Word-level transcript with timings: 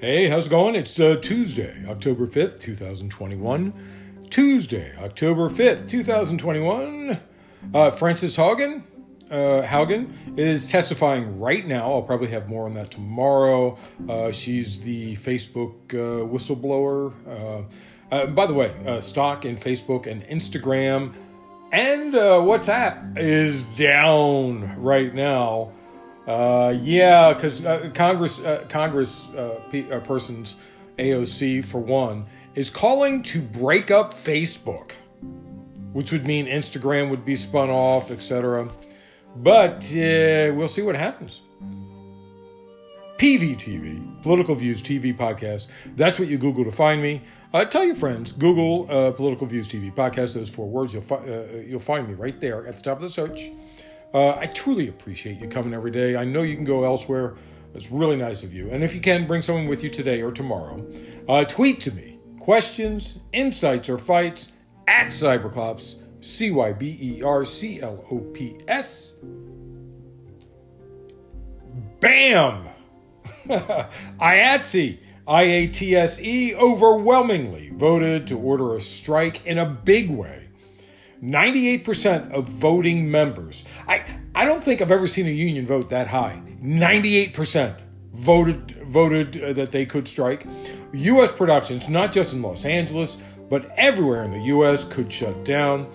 Hey, 0.00 0.28
how's 0.28 0.46
it 0.46 0.50
going? 0.50 0.76
It's 0.76 1.00
uh, 1.00 1.16
Tuesday, 1.16 1.84
October 1.88 2.28
5th, 2.28 2.60
2021. 2.60 3.72
Tuesday, 4.30 4.96
October 4.96 5.50
5th, 5.50 5.88
2021. 5.88 7.18
Uh, 7.74 7.90
Frances 7.90 8.36
Haugen, 8.36 8.84
uh, 9.28 9.62
Haugen 9.66 10.38
is 10.38 10.68
testifying 10.68 11.40
right 11.40 11.66
now. 11.66 11.90
I'll 11.90 12.02
probably 12.02 12.28
have 12.28 12.48
more 12.48 12.66
on 12.66 12.72
that 12.72 12.92
tomorrow. 12.92 13.76
Uh, 14.08 14.30
she's 14.30 14.78
the 14.78 15.16
Facebook 15.16 15.74
uh, 15.92 16.24
whistleblower. 16.24 17.12
Uh, 17.26 17.64
uh, 18.14 18.26
by 18.26 18.46
the 18.46 18.54
way, 18.54 18.72
uh, 18.86 19.00
stock 19.00 19.44
in 19.44 19.56
Facebook 19.56 20.06
and 20.06 20.22
Instagram 20.26 21.12
and 21.72 22.14
WhatsApp 22.14 23.18
is 23.18 23.64
down 23.76 24.80
right 24.80 25.12
now. 25.12 25.72
Uh, 26.28 26.74
yeah, 26.82 27.32
because 27.32 27.64
uh, 27.64 27.90
Congress, 27.94 28.38
uh, 28.40 28.62
Congress 28.68 29.28
uh, 29.30 29.58
uh, 29.90 30.00
persons, 30.00 30.56
AOC 30.98 31.64
for 31.64 31.78
one, 31.78 32.26
is 32.54 32.68
calling 32.68 33.22
to 33.22 33.40
break 33.40 33.90
up 33.90 34.12
Facebook, 34.12 34.90
which 35.94 36.12
would 36.12 36.26
mean 36.26 36.44
Instagram 36.44 37.08
would 37.08 37.24
be 37.24 37.34
spun 37.34 37.70
off, 37.70 38.10
etc. 38.10 38.68
But 39.36 39.84
uh, 39.92 40.52
we'll 40.54 40.68
see 40.68 40.82
what 40.82 40.96
happens. 40.96 41.40
PVTV, 43.16 44.22
Political 44.22 44.54
Views 44.56 44.82
TV 44.82 45.16
podcast. 45.16 45.68
That's 45.96 46.18
what 46.18 46.28
you 46.28 46.36
Google 46.36 46.64
to 46.64 46.70
find 46.70 47.00
me. 47.00 47.22
Uh, 47.54 47.64
tell 47.64 47.84
your 47.84 47.94
friends, 47.94 48.32
Google 48.32 48.86
uh, 48.90 49.12
Political 49.12 49.46
Views 49.46 49.66
TV 49.66 49.92
podcast. 49.92 50.34
Those 50.34 50.50
four 50.50 50.68
words, 50.68 50.92
you'll 50.92 51.02
fi- 51.02 51.16
uh, 51.16 51.62
you'll 51.66 51.80
find 51.80 52.06
me 52.06 52.12
right 52.12 52.38
there 52.38 52.66
at 52.66 52.74
the 52.76 52.82
top 52.82 52.98
of 52.98 53.02
the 53.02 53.10
search. 53.10 53.50
Uh, 54.12 54.36
I 54.36 54.46
truly 54.46 54.88
appreciate 54.88 55.38
you 55.38 55.48
coming 55.48 55.74
every 55.74 55.90
day. 55.90 56.16
I 56.16 56.24
know 56.24 56.42
you 56.42 56.54
can 56.54 56.64
go 56.64 56.84
elsewhere. 56.84 57.34
It's 57.74 57.90
really 57.90 58.16
nice 58.16 58.42
of 58.42 58.54
you. 58.54 58.70
And 58.70 58.82
if 58.82 58.94
you 58.94 59.00
can, 59.00 59.26
bring 59.26 59.42
someone 59.42 59.68
with 59.68 59.84
you 59.84 59.90
today 59.90 60.22
or 60.22 60.32
tomorrow. 60.32 60.84
Uh, 61.28 61.44
tweet 61.44 61.80
to 61.82 61.92
me 61.92 62.18
questions, 62.40 63.18
insights, 63.32 63.90
or 63.90 63.98
fights 63.98 64.52
at 64.86 65.08
Cyberclops, 65.08 66.02
C 66.20 66.50
Y 66.50 66.72
B 66.72 66.98
E 67.00 67.22
R 67.22 67.44
C 67.44 67.80
L 67.82 68.04
O 68.10 68.20
P 68.20 68.58
S. 68.66 69.12
Bam! 72.00 72.68
IATSE, 73.48 74.98
IATSE 75.26 76.54
overwhelmingly 76.54 77.70
voted 77.70 78.26
to 78.28 78.38
order 78.38 78.76
a 78.76 78.80
strike 78.80 79.44
in 79.44 79.58
a 79.58 79.66
big 79.66 80.08
way. 80.10 80.47
98% 81.22 82.32
of 82.32 82.48
voting 82.48 83.10
members. 83.10 83.64
I, 83.86 84.04
I 84.34 84.44
don't 84.44 84.62
think 84.62 84.80
I've 84.80 84.90
ever 84.90 85.06
seen 85.06 85.26
a 85.26 85.30
union 85.30 85.66
vote 85.66 85.90
that 85.90 86.06
high. 86.06 86.40
98% 86.62 87.80
voted 88.14 88.74
voted 88.86 89.42
uh, 89.42 89.52
that 89.52 89.70
they 89.70 89.84
could 89.84 90.08
strike. 90.08 90.46
US 90.92 91.30
productions, 91.30 91.88
not 91.88 92.12
just 92.12 92.32
in 92.32 92.42
Los 92.42 92.64
Angeles, 92.64 93.18
but 93.48 93.70
everywhere 93.76 94.22
in 94.22 94.30
the 94.30 94.42
US 94.44 94.84
could 94.84 95.12
shut 95.12 95.44
down. 95.44 95.90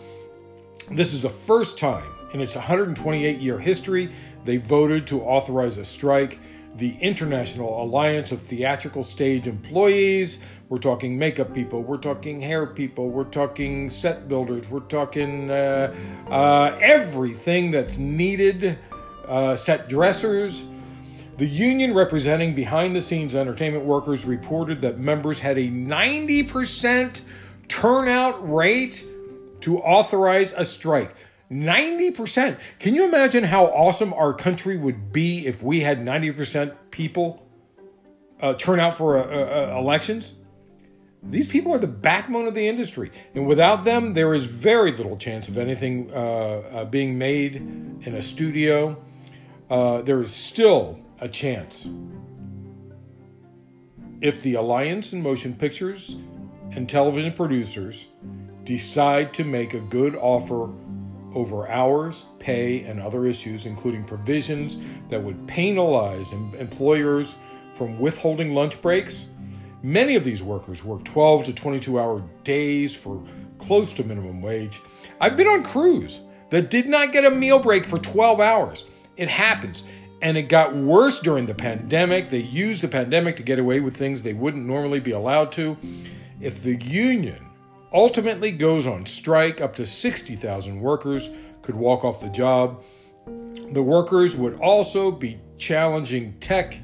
This 0.91 1.13
is 1.13 1.21
the 1.21 1.29
first 1.29 1.77
time 1.77 2.05
in 2.33 2.41
its 2.41 2.55
128 2.55 3.39
year 3.39 3.59
history 3.59 4.11
they 4.45 4.57
voted 4.57 5.07
to 5.07 5.21
authorize 5.21 5.77
a 5.77 5.85
strike. 5.85 6.39
The 6.75 6.97
International 7.01 7.83
Alliance 7.83 8.31
of 8.31 8.41
Theatrical 8.41 9.03
Stage 9.03 9.45
Employees, 9.45 10.39
we're 10.69 10.79
talking 10.79 11.15
makeup 11.19 11.53
people, 11.53 11.83
we're 11.83 11.97
talking 11.97 12.41
hair 12.41 12.65
people, 12.65 13.09
we're 13.09 13.25
talking 13.25 13.87
set 13.87 14.27
builders, 14.27 14.67
we're 14.67 14.79
talking 14.79 15.51
uh, 15.51 15.93
uh, 16.31 16.75
everything 16.81 17.69
that's 17.69 17.99
needed, 17.99 18.79
uh, 19.27 19.55
set 19.55 19.87
dressers. 19.87 20.63
The 21.37 21.45
union 21.45 21.93
representing 21.93 22.55
behind 22.55 22.95
the 22.95 23.01
scenes 23.01 23.35
entertainment 23.35 23.85
workers 23.85 24.25
reported 24.25 24.81
that 24.81 24.97
members 24.97 25.39
had 25.39 25.59
a 25.59 25.67
90% 25.67 27.21
turnout 27.67 28.51
rate 28.51 29.05
to 29.61 29.77
authorize 29.77 30.53
a 30.57 30.65
strike. 30.65 31.15
90%. 31.53 32.57
Can 32.79 32.95
you 32.95 33.05
imagine 33.05 33.43
how 33.43 33.65
awesome 33.65 34.13
our 34.13 34.33
country 34.33 34.77
would 34.77 35.11
be 35.11 35.45
if 35.45 35.61
we 35.61 35.81
had 35.81 35.99
90% 35.99 36.75
people 36.91 37.45
uh, 38.41 38.53
turn 38.55 38.79
out 38.79 38.97
for 38.97 39.17
uh, 39.17 39.75
uh, 39.75 39.79
elections? 39.79 40.33
These 41.29 41.47
people 41.47 41.73
are 41.73 41.79
the 41.79 41.87
backbone 41.87 42.47
of 42.47 42.55
the 42.55 42.67
industry. 42.67 43.11
And 43.33 43.47
without 43.47 43.85
them, 43.85 44.13
there 44.13 44.33
is 44.33 44.45
very 44.45 44.91
little 44.91 45.15
chance 45.15 45.47
of 45.47 45.57
anything 45.57 46.11
uh, 46.11 46.17
uh, 46.17 46.85
being 46.85 47.17
made 47.17 47.55
in 47.55 48.15
a 48.15 48.21
studio. 48.21 49.01
Uh, 49.69 50.01
there 50.01 50.21
is 50.21 50.31
still 50.33 50.99
a 51.21 51.29
chance. 51.29 51.89
If 54.19 54.41
the 54.41 54.55
Alliance 54.55 55.13
and 55.13 55.23
Motion 55.23 55.53
Pictures 55.53 56.17
and 56.71 56.89
television 56.89 57.31
producers 57.33 58.07
decide 58.63 59.33
to 59.33 59.43
make 59.43 59.73
a 59.73 59.79
good 59.79 60.15
offer 60.15 60.69
over 61.35 61.67
hours, 61.67 62.25
pay, 62.39 62.83
and 62.83 63.01
other 63.01 63.25
issues, 63.25 63.65
including 63.65 64.03
provisions 64.03 64.77
that 65.09 65.21
would 65.21 65.47
penalize 65.47 66.31
em- 66.31 66.53
employers 66.55 67.35
from 67.73 67.99
withholding 67.99 68.53
lunch 68.53 68.81
breaks. 68.81 69.27
Many 69.81 70.15
of 70.15 70.23
these 70.23 70.41
workers 70.41 70.83
work 70.83 71.03
12 71.03 71.45
to 71.45 71.53
22 71.53 71.99
hour 71.99 72.23
days 72.43 72.95
for 72.95 73.21
close 73.57 73.91
to 73.93 74.03
minimum 74.03 74.41
wage. 74.41 74.79
I've 75.19 75.35
been 75.35 75.47
on 75.47 75.63
crews 75.63 76.21
that 76.49 76.69
did 76.69 76.87
not 76.87 77.11
get 77.11 77.25
a 77.25 77.31
meal 77.31 77.59
break 77.59 77.85
for 77.85 77.97
12 77.99 78.39
hours. 78.39 78.85
It 79.17 79.27
happens. 79.27 79.83
And 80.21 80.37
it 80.37 80.43
got 80.43 80.75
worse 80.75 81.19
during 81.19 81.45
the 81.45 81.53
pandemic. 81.53 82.29
They 82.29 82.37
used 82.37 82.81
the 82.81 82.87
pandemic 82.87 83.35
to 83.37 83.43
get 83.43 83.59
away 83.59 83.81
with 83.81 83.97
things 83.97 84.21
they 84.21 84.33
wouldn't 84.33 84.65
normally 84.65 85.01
be 85.01 85.11
allowed 85.11 85.51
to. 85.53 85.75
If 86.39 86.63
the 86.63 86.75
union 86.75 87.45
ultimately 87.93 88.51
goes 88.51 88.87
on 88.87 89.05
strike, 89.05 89.61
up 89.61 89.75
to 89.75 89.85
60,000 89.85 90.79
workers 90.79 91.29
could 91.61 91.75
walk 91.75 92.03
off 92.03 92.19
the 92.19 92.29
job. 92.29 92.83
The 93.25 93.81
workers 93.81 94.35
would 94.35 94.59
also 94.59 95.11
be 95.11 95.39
challenging 95.57 96.33
tech 96.39 96.77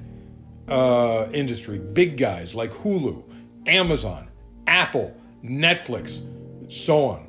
uh, 0.67 1.27
industry, 1.33 1.79
big 1.79 2.17
guys 2.17 2.55
like 2.55 2.71
Hulu, 2.71 3.23
Amazon, 3.67 4.29
Apple, 4.67 5.15
Netflix, 5.43 6.21
so 6.71 7.05
on, 7.05 7.27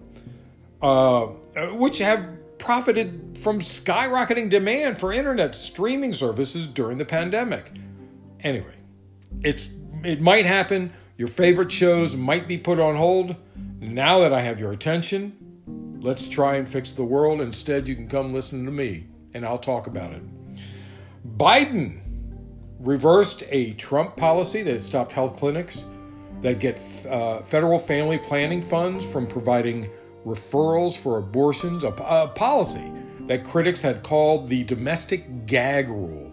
uh, 0.83 1.67
which 1.73 1.99
have 1.99 2.25
profited 2.59 3.39
from 3.39 3.59
skyrocketing 3.59 4.51
demand 4.51 4.99
for 4.99 5.13
internet 5.13 5.57
streaming 5.57 6.13
services 6.13 6.67
during 6.67 6.99
the 6.99 7.05
pandemic. 7.05 7.73
Anyway, 8.41 8.75
it's 9.43 9.71
it 10.05 10.21
might 10.21 10.47
happen. 10.47 10.93
Your 11.17 11.29
favorite 11.29 11.73
shows 11.73 12.17
might 12.17 12.49
be 12.49 12.59
put 12.59 12.79
on 12.79 12.97
hold. 12.97 13.37
Now 13.81 14.21
that 14.21 14.35
I 14.35 14.43
have 14.43 14.61
your 14.61 14.73
attention, 14.73 15.99
let's 16.03 16.29
try 16.29 16.57
and 16.57 16.69
fix 16.69 16.93
the 16.93 17.03
world. 17.03 17.41
Instead, 17.41 17.89
you 17.89 17.97
can 17.97 18.09
come 18.09 18.29
listen 18.29 18.67
to 18.67 18.71
me 18.71 19.07
and 19.33 19.43
I'll 19.43 19.57
talk 19.57 19.87
about 19.87 20.13
it. 20.13 20.23
Biden 21.39 22.01
reversed 22.79 23.43
a 23.49 23.73
Trump 23.75 24.19
policy 24.19 24.63
that 24.65 24.83
stopped 24.83 25.13
health 25.13 25.39
clinics 25.39 25.87
that 26.43 26.59
get 26.59 26.79
uh, 27.07 27.41
federal 27.41 27.79
family 27.79 28.19
planning 28.19 28.61
funds 28.61 29.03
from 29.07 29.27
providing 29.27 29.91
referrals 30.27 30.95
for 30.95 31.17
abortions, 31.17 31.83
a, 31.83 31.89
a 31.89 32.29
policy 32.29 32.93
that 33.29 33.45
critics 33.45 33.81
had 33.81 34.03
called 34.03 34.47
the 34.47 34.63
domestic 34.65 35.47
gag 35.47 35.89
rule. 35.89 36.31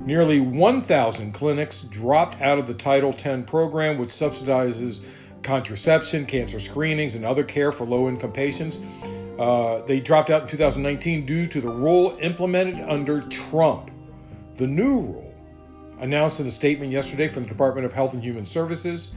Nearly 0.00 0.40
1,000 0.40 1.32
clinics 1.32 1.82
dropped 1.82 2.40
out 2.40 2.58
of 2.58 2.66
the 2.66 2.74
Title 2.74 3.14
X 3.14 3.44
program, 3.46 3.98
which 3.98 4.10
subsidizes 4.10 5.04
contraception, 5.42 6.26
cancer 6.26 6.58
screenings, 6.58 7.14
and 7.14 7.24
other 7.24 7.44
care 7.44 7.72
for 7.72 7.84
low 7.84 8.08
income 8.08 8.32
patients. 8.32 8.80
Uh, 9.38 9.82
they 9.86 10.00
dropped 10.00 10.30
out 10.30 10.42
in 10.42 10.48
2019 10.48 11.24
due 11.24 11.46
to 11.46 11.60
the 11.60 11.68
rule 11.68 12.18
implemented 12.20 12.80
under 12.88 13.22
Trump. 13.22 13.90
The 14.56 14.66
new 14.66 15.00
rule, 15.00 15.34
announced 16.00 16.40
in 16.40 16.46
a 16.46 16.50
statement 16.50 16.90
yesterday 16.90 17.28
from 17.28 17.44
the 17.44 17.48
Department 17.48 17.86
of 17.86 17.92
Health 17.92 18.14
and 18.14 18.22
Human 18.22 18.44
Services, 18.44 19.12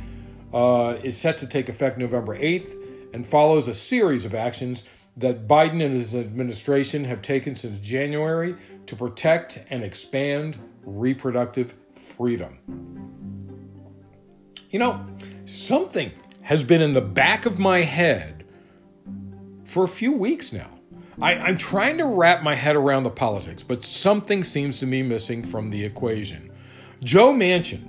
uh, 0.53 0.97
is 1.03 1.17
set 1.17 1.37
to 1.39 1.47
take 1.47 1.69
effect 1.69 1.97
November 1.97 2.37
8th 2.37 2.77
and 3.13 3.25
follows 3.25 3.67
a 3.67 3.73
series 3.73 4.25
of 4.25 4.35
actions 4.35 4.83
that 5.17 5.47
Biden 5.47 5.83
and 5.83 5.93
his 5.93 6.15
administration 6.15 7.03
have 7.03 7.21
taken 7.21 7.55
since 7.55 7.79
January 7.79 8.55
to 8.85 8.95
protect 8.95 9.63
and 9.69 9.83
expand 9.83 10.57
reproductive 10.83 11.73
freedom. 11.95 12.57
You 14.69 14.79
know, 14.79 15.05
something 15.51 16.11
has 16.41 16.63
been 16.63 16.81
in 16.81 16.93
the 16.93 17.01
back 17.01 17.45
of 17.45 17.59
my 17.59 17.81
head 17.81 18.45
for 19.65 19.83
a 19.83 19.87
few 19.87 20.11
weeks 20.11 20.51
now. 20.51 20.69
I, 21.21 21.49
am 21.49 21.57
trying 21.57 21.97
to 21.97 22.05
wrap 22.05 22.41
my 22.41 22.55
head 22.55 22.75
around 22.75 23.03
the 23.03 23.11
politics, 23.11 23.61
but 23.61 23.85
something 23.85 24.43
seems 24.43 24.79
to 24.79 24.85
be 24.85 25.03
missing 25.03 25.43
from 25.43 25.67
the 25.67 25.83
equation. 25.83 26.51
Joe 27.03 27.33
Manchin 27.33 27.87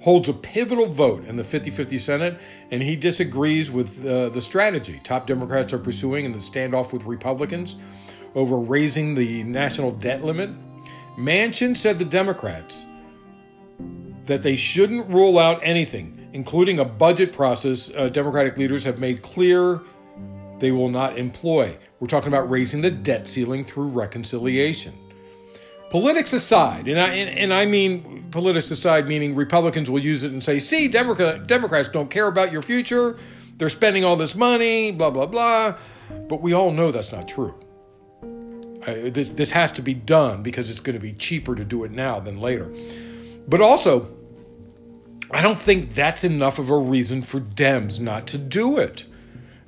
holds 0.00 0.28
a 0.28 0.32
pivotal 0.32 0.86
vote 0.86 1.24
in 1.26 1.36
the 1.36 1.44
50 1.44 1.70
50 1.70 1.98
Senate, 1.98 2.40
and 2.70 2.82
he 2.82 2.96
disagrees 2.96 3.70
with 3.70 4.04
uh, 4.04 4.30
the 4.30 4.40
strategy 4.40 5.00
top 5.04 5.26
Democrats 5.26 5.72
are 5.72 5.78
pursuing 5.78 6.24
in 6.24 6.32
the 6.32 6.38
standoff 6.38 6.92
with 6.92 7.04
Republicans 7.04 7.76
over 8.34 8.56
raising 8.56 9.14
the 9.14 9.42
national 9.44 9.92
debt 9.92 10.24
limit. 10.24 10.50
Manchin 11.18 11.76
said 11.76 11.98
the 11.98 12.04
Democrats 12.04 12.84
that 14.26 14.42
they 14.42 14.56
shouldn't 14.56 15.08
rule 15.08 15.38
out 15.38 15.60
anything, 15.64 16.17
including 16.38 16.78
a 16.78 16.84
budget 16.84 17.32
process 17.32 17.90
uh, 17.96 18.08
Democratic 18.08 18.56
leaders 18.56 18.84
have 18.84 19.00
made 19.00 19.22
clear 19.22 19.82
they 20.60 20.70
will 20.70 20.88
not 20.88 21.18
employ. 21.18 21.76
We're 21.98 22.06
talking 22.06 22.28
about 22.28 22.48
raising 22.48 22.80
the 22.80 22.92
debt 22.92 23.26
ceiling 23.26 23.64
through 23.64 23.88
reconciliation. 23.88 24.94
Politics 25.90 26.32
aside, 26.32 26.86
and 26.86 27.00
I, 27.00 27.08
and, 27.08 27.38
and 27.38 27.52
I 27.52 27.64
mean 27.66 28.28
politics 28.30 28.70
aside, 28.70 29.08
meaning 29.08 29.34
Republicans 29.34 29.90
will 29.90 29.98
use 29.98 30.22
it 30.22 30.30
and 30.30 30.44
say, 30.44 30.60
see, 30.60 30.86
Democrat, 30.86 31.48
Democrats 31.48 31.88
don't 31.88 32.08
care 32.08 32.28
about 32.28 32.52
your 32.52 32.62
future. 32.62 33.18
They're 33.56 33.68
spending 33.68 34.04
all 34.04 34.14
this 34.14 34.36
money, 34.36 34.92
blah, 34.92 35.10
blah, 35.10 35.26
blah. 35.26 35.76
But 36.28 36.40
we 36.40 36.52
all 36.52 36.70
know 36.70 36.92
that's 36.92 37.10
not 37.10 37.26
true. 37.26 37.52
I, 38.86 39.10
this, 39.10 39.30
this 39.30 39.50
has 39.50 39.72
to 39.72 39.82
be 39.82 39.94
done 39.94 40.44
because 40.44 40.70
it's 40.70 40.80
going 40.80 40.94
to 40.94 41.02
be 41.02 41.14
cheaper 41.14 41.56
to 41.56 41.64
do 41.64 41.82
it 41.82 41.90
now 41.90 42.20
than 42.20 42.38
later. 42.40 42.72
But 43.48 43.60
also, 43.60 44.17
I 45.30 45.42
don't 45.42 45.58
think 45.58 45.92
that's 45.92 46.24
enough 46.24 46.58
of 46.58 46.70
a 46.70 46.78
reason 46.78 47.20
for 47.20 47.40
Dems 47.40 48.00
not 48.00 48.26
to 48.28 48.38
do 48.38 48.78
it. 48.78 49.04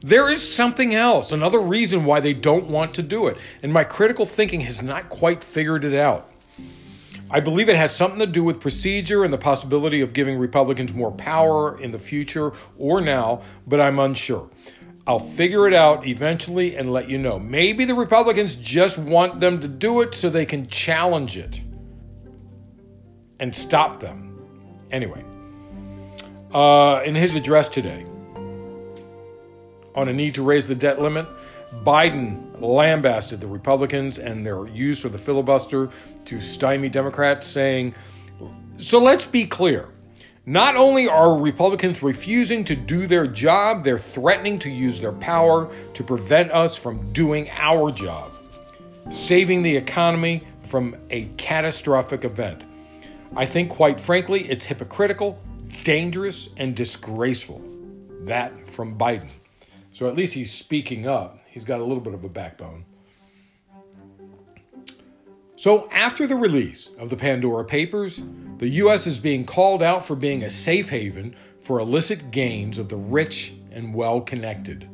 There 0.03 0.31
is 0.31 0.55
something 0.55 0.95
else, 0.95 1.31
another 1.31 1.61
reason 1.61 2.07
why 2.07 2.21
they 2.21 2.33
don't 2.33 2.69
want 2.69 2.95
to 2.95 3.03
do 3.03 3.27
it. 3.27 3.37
And 3.63 3.71
my 3.71 3.85
critical 3.85 4.25
thinking 4.25 4.61
has 4.61 4.83
not 4.83 5.11
quite 5.11 5.45
figured 5.45 5.85
it 5.85 5.95
out. 5.95 6.31
I 7.31 7.41
believe 7.41 7.69
it 7.69 7.77
has 7.77 7.95
something 7.95 8.19
to 8.21 8.27
do 8.27 8.43
with 8.43 8.61
procedure 8.61 9.23
and 9.23 9.33
the 9.33 9.39
possibility 9.39 10.01
of 10.01 10.15
giving 10.15 10.39
Republicans 10.39 10.95
more 10.95 11.13
power 11.13 11.81
in 11.81 11.93
the 11.93 11.99
future 11.99 12.53
or 12.79 13.03
now, 13.03 13.43
but 13.67 13.81
I'm 13.81 13.99
unsure. 13.99 14.49
I'll 15.07 15.21
figure 15.21 15.69
it 15.69 15.75
out 15.75 16.07
eventually 16.07 16.77
and 16.77 16.93
let 16.93 17.09
you 17.09 17.19
know. 17.19 17.39
Maybe 17.39 17.85
the 17.85 17.95
Republicans 17.95 18.57
just 18.57 18.97
want 18.97 19.41
them 19.41 19.61
to 19.61 19.69
do 19.69 20.01
it 20.01 20.15
so 20.15 20.31
they 20.31 20.47
can 20.47 20.67
challenge 20.69 21.37
it 21.37 21.61
and 23.39 23.55
stop 23.55 24.01
them. 24.01 24.27
Anyway, 24.91 25.25
uh, 26.55 27.03
in 27.05 27.15
his 27.15 27.35
address 27.37 27.69
today 27.69 28.07
on 29.95 30.09
a 30.09 30.13
need 30.13 30.35
to 30.35 30.43
raise 30.43 30.67
the 30.67 30.75
debt 30.75 31.01
limit, 31.01 31.27
Biden 31.85 32.61
lambasted 32.61 33.41
the 33.41 33.47
Republicans 33.47 34.19
and 34.19 34.45
their 34.45 34.67
use 34.67 35.05
of 35.05 35.13
the 35.13 35.19
filibuster 35.19 35.91
to 36.25 36.41
stymie 36.41 36.89
Democrats, 36.89 37.47
saying, 37.47 37.95
So 38.77 38.99
let's 38.99 39.27
be 39.27 39.47
clear. 39.47 39.89
Not 40.47 40.75
only 40.75 41.07
are 41.07 41.37
Republicans 41.37 42.03
refusing 42.03 42.65
to 42.65 42.75
do 42.75 43.07
their 43.07 43.27
job, 43.27 43.85
they're 43.85 43.99
threatening 43.99 44.59
to 44.61 44.71
use 44.71 45.01
their 45.01 45.13
power 45.13 45.73
to 45.95 46.03
prevent 46.03 46.51
us 46.51 46.77
from 46.77 47.13
doing 47.13 47.49
our 47.51 47.93
job, 47.93 48.33
saving 49.11 49.63
the 49.63 49.77
economy 49.77 50.43
from 50.69 50.97
a 51.11 51.27
catastrophic 51.37 52.25
event. 52.25 52.65
I 53.37 53.47
think, 53.47 53.71
quite 53.71 54.01
frankly, 54.01 54.51
it's 54.51 54.65
hypocritical, 54.65 55.39
dangerous, 55.85 56.49
and 56.57 56.75
disgraceful. 56.75 57.63
That 58.23 58.69
from 58.69 58.99
Biden. 58.99 59.29
So 59.93 60.09
at 60.09 60.17
least 60.17 60.35
he's 60.35 60.53
speaking 60.53 61.09
up. 61.09 61.39
He's 61.47 61.65
got 61.65 61.81
a 61.81 61.85
little 61.85 62.03
bit 62.03 62.15
of 62.15 62.25
a 62.25 62.29
backbone. 62.29 62.85
So, 65.57 65.91
after 65.91 66.27
the 66.27 66.37
release 66.37 66.91
of 66.99 67.11
the 67.11 67.17
Pandora 67.17 67.67
Papers, 67.67 68.23
the 68.57 68.69
U.S. 68.69 69.07
is 69.07 69.19
being 69.19 69.45
called 69.45 69.83
out 69.83 70.07
for 70.07 70.17
being 70.17 70.45
a 70.45 70.49
safe 70.49 70.89
haven 70.89 71.37
for 71.61 71.81
illicit 71.81 72.31
gains 72.31 72.79
of 72.79 72.89
the 72.89 72.97
rich 72.97 73.53
and 73.71 73.93
well 73.93 74.23
connected. 74.23 74.89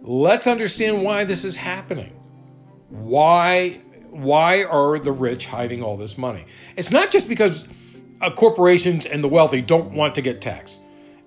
Let's 0.00 0.48
understand 0.48 1.04
why 1.04 1.22
this 1.22 1.44
is 1.44 1.56
happening. 1.56 2.12
Why, 2.88 3.80
why 4.10 4.64
are 4.64 4.98
the 4.98 5.12
rich 5.12 5.46
hiding 5.46 5.84
all 5.84 5.96
this 5.96 6.18
money? 6.18 6.46
It's 6.76 6.90
not 6.90 7.12
just 7.12 7.28
because 7.28 7.64
uh, 8.20 8.30
corporations 8.30 9.06
and 9.06 9.22
the 9.22 9.28
wealthy 9.28 9.60
don't 9.60 9.92
want 9.92 10.14
to 10.14 10.22
get 10.22 10.40
taxed. 10.40 10.80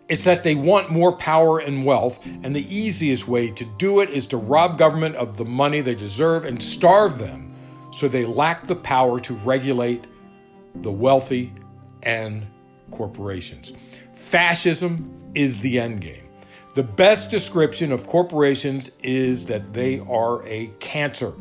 It's 0.09 0.25
that 0.25 0.43
they 0.43 0.55
want 0.55 0.91
more 0.91 1.13
power 1.13 1.59
and 1.59 1.85
wealth, 1.85 2.19
and 2.25 2.55
the 2.55 2.75
easiest 2.75 3.27
way 3.27 3.49
to 3.51 3.65
do 3.77 4.01
it 4.01 4.09
is 4.09 4.27
to 4.27 4.37
rob 4.37 4.77
government 4.77 5.15
of 5.15 5.37
the 5.37 5.45
money 5.45 5.81
they 5.81 5.95
deserve 5.95 6.45
and 6.45 6.61
starve 6.61 7.17
them 7.17 7.55
so 7.91 8.07
they 8.07 8.25
lack 8.25 8.67
the 8.67 8.75
power 8.75 9.19
to 9.21 9.33
regulate 9.35 10.05
the 10.75 10.91
wealthy 10.91 11.53
and 12.01 12.45
corporations. 12.91 13.71
Fascism 14.13 15.31
is 15.35 15.59
the 15.59 15.79
end 15.79 16.01
game. 16.01 16.27
The 16.73 16.83
best 16.83 17.29
description 17.29 17.91
of 17.91 18.07
corporations 18.07 18.89
is 19.03 19.45
that 19.45 19.73
they 19.73 19.99
are 19.99 20.45
a 20.47 20.67
cancer. 20.79 21.33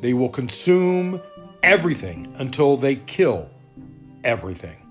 They 0.00 0.14
will 0.14 0.30
consume 0.30 1.20
everything 1.62 2.34
until 2.38 2.76
they 2.76 2.96
kill 2.96 3.50
everything. 4.24 4.87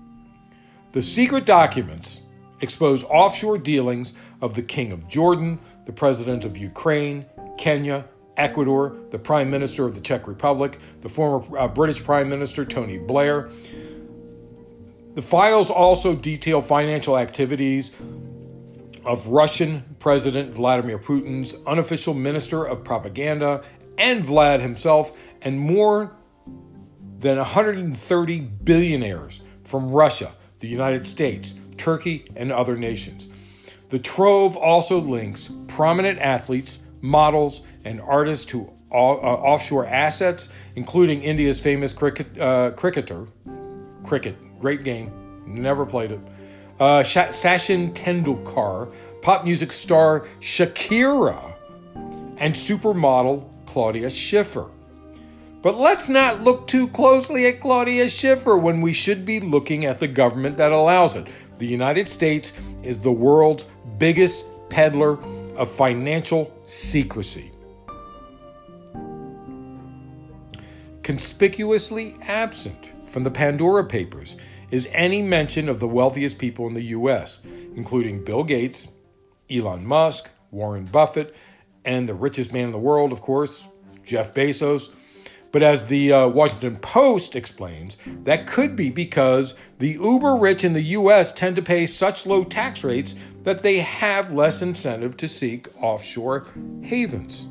The 0.92 1.02
secret 1.02 1.44
documents 1.44 2.22
expose 2.60 3.04
offshore 3.04 3.58
dealings 3.58 4.14
of 4.40 4.54
the 4.54 4.62
King 4.62 4.90
of 4.90 5.06
Jordan, 5.06 5.58
the 5.84 5.92
President 5.92 6.44
of 6.44 6.56
Ukraine, 6.56 7.26
Kenya, 7.58 8.06
Ecuador, 8.38 8.96
the 9.10 9.18
Prime 9.18 9.50
Minister 9.50 9.84
of 9.84 9.94
the 9.94 10.00
Czech 10.00 10.26
Republic, 10.26 10.78
the 11.02 11.08
former 11.08 11.58
uh, 11.58 11.68
British 11.68 12.02
Prime 12.02 12.28
Minister 12.28 12.64
Tony 12.64 12.96
Blair. 12.96 13.50
The 15.14 15.22
files 15.22 15.68
also 15.68 16.14
detail 16.14 16.60
financial 16.60 17.18
activities 17.18 17.92
of 19.04 19.26
Russian 19.26 19.84
President 19.98 20.54
Vladimir 20.54 20.98
Putin's 20.98 21.54
unofficial 21.66 22.14
Minister 22.14 22.64
of 22.64 22.84
Propaganda 22.84 23.62
and 23.98 24.24
Vlad 24.24 24.60
himself, 24.60 25.12
and 25.42 25.58
more 25.58 26.12
than 27.18 27.36
130 27.36 28.40
billionaires 28.40 29.42
from 29.64 29.90
Russia, 29.90 30.32
the 30.60 30.68
United 30.68 31.06
States, 31.06 31.54
Turkey, 31.76 32.26
and 32.36 32.52
other 32.52 32.76
nations. 32.76 33.28
The 33.90 33.98
trove 33.98 34.56
also 34.56 34.98
links 34.98 35.50
prominent 35.66 36.18
athletes, 36.18 36.80
models, 37.00 37.62
and 37.84 38.00
artists 38.00 38.44
to 38.46 38.70
uh, 38.90 38.94
offshore 38.94 39.86
assets, 39.86 40.48
including 40.76 41.22
India's 41.22 41.60
famous 41.60 41.92
cricket, 41.92 42.38
uh, 42.38 42.72
cricketer, 42.72 43.26
cricket, 44.04 44.36
great 44.58 44.82
game, 44.82 45.42
never 45.46 45.86
played 45.86 46.12
it, 46.12 46.20
uh, 46.80 47.00
Sachin 47.02 47.92
Tendulkar, 47.92 48.92
pop 49.22 49.44
music 49.44 49.72
star 49.72 50.28
Shakira, 50.40 51.54
and 52.38 52.54
supermodel 52.54 53.48
Claudia 53.66 54.10
Schiffer. 54.10 54.70
But 55.60 55.76
let's 55.76 56.08
not 56.08 56.42
look 56.42 56.68
too 56.68 56.86
closely 56.88 57.46
at 57.46 57.60
Claudia 57.60 58.08
Schiffer 58.08 58.56
when 58.56 58.80
we 58.80 58.92
should 58.92 59.24
be 59.24 59.40
looking 59.40 59.84
at 59.86 59.98
the 59.98 60.06
government 60.06 60.56
that 60.56 60.70
allows 60.70 61.16
it. 61.16 61.26
The 61.58 61.66
United 61.66 62.08
States 62.08 62.52
is 62.84 63.00
the 63.00 63.10
world's 63.10 63.66
biggest 63.98 64.46
peddler 64.68 65.20
of 65.56 65.68
financial 65.68 66.56
secrecy. 66.62 67.50
Conspicuously 71.02 72.16
absent 72.22 72.92
from 73.08 73.24
the 73.24 73.30
Pandora 73.30 73.84
Papers 73.84 74.36
is 74.70 74.88
any 74.92 75.22
mention 75.22 75.68
of 75.68 75.80
the 75.80 75.88
wealthiest 75.88 76.38
people 76.38 76.68
in 76.68 76.74
the 76.74 76.82
U.S., 76.82 77.40
including 77.74 78.22
Bill 78.22 78.44
Gates, 78.44 78.88
Elon 79.50 79.84
Musk, 79.84 80.28
Warren 80.52 80.84
Buffett, 80.84 81.34
and 81.84 82.08
the 82.08 82.14
richest 82.14 82.52
man 82.52 82.66
in 82.66 82.72
the 82.72 82.78
world, 82.78 83.10
of 83.12 83.20
course, 83.20 83.66
Jeff 84.04 84.34
Bezos. 84.34 84.90
But 85.50 85.62
as 85.62 85.86
the 85.86 86.12
uh, 86.12 86.28
Washington 86.28 86.76
Post 86.76 87.34
explains, 87.34 87.96
that 88.24 88.46
could 88.46 88.76
be 88.76 88.90
because 88.90 89.54
the 89.78 89.92
uber 89.92 90.36
rich 90.36 90.64
in 90.64 90.74
the 90.74 90.82
U.S. 90.82 91.32
tend 91.32 91.56
to 91.56 91.62
pay 91.62 91.86
such 91.86 92.26
low 92.26 92.44
tax 92.44 92.84
rates 92.84 93.14
that 93.44 93.62
they 93.62 93.80
have 93.80 94.32
less 94.32 94.60
incentive 94.60 95.16
to 95.16 95.28
seek 95.28 95.68
offshore 95.82 96.46
havens. 96.82 97.46